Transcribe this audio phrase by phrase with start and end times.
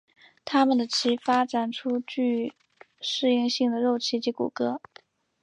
[0.43, 2.55] 它们的鳍发展出具
[3.01, 4.79] 适应性的肉鳍及骨骼。